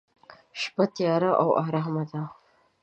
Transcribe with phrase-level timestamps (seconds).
[0.61, 2.21] شپه تیاره او ارامه ده.